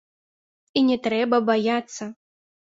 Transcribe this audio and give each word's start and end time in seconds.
І 0.81 0.83
не 0.87 0.97
трэба 1.09 1.37
баяцца! 1.51 2.03